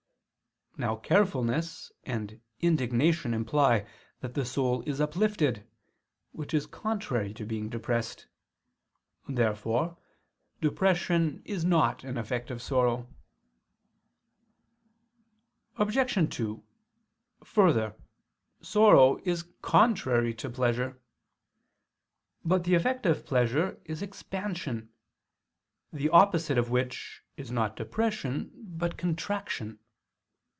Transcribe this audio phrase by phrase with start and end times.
[0.77, 3.85] Now carefulness and indignation imply
[4.21, 5.67] that the soul is uplifted,
[6.31, 8.25] which is contrary to being depressed.
[9.27, 9.97] Therefore
[10.61, 13.07] depression is not an effect of sorrow.
[15.77, 16.33] Obj.
[16.35, 16.63] 2:
[17.43, 17.93] Further,
[18.61, 20.99] sorrow is contrary to pleasure.
[22.45, 24.89] But the effect of pleasure is expansion:
[25.93, 29.77] the opposite of which is not depression but contraction.